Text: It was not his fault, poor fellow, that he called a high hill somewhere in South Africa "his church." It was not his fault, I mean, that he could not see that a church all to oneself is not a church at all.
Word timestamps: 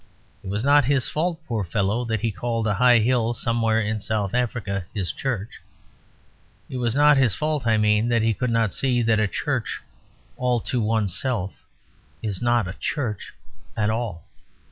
It 0.43 0.47
was 0.49 0.63
not 0.63 0.85
his 0.85 1.07
fault, 1.07 1.39
poor 1.45 1.63
fellow, 1.63 2.05
that 2.05 2.21
he 2.21 2.31
called 2.31 2.65
a 2.65 2.73
high 2.73 2.97
hill 2.97 3.35
somewhere 3.35 3.79
in 3.79 3.99
South 3.99 4.33
Africa 4.33 4.83
"his 4.95 5.11
church." 5.11 5.61
It 6.71 6.77
was 6.77 6.95
not 6.95 7.17
his 7.17 7.35
fault, 7.35 7.67
I 7.67 7.77
mean, 7.77 8.07
that 8.09 8.23
he 8.23 8.33
could 8.33 8.49
not 8.49 8.73
see 8.73 9.03
that 9.03 9.19
a 9.19 9.27
church 9.27 9.79
all 10.37 10.59
to 10.61 10.81
oneself 10.81 11.65
is 12.23 12.41
not 12.41 12.67
a 12.67 12.73
church 12.79 13.31
at 13.77 13.91
all. 13.91 14.23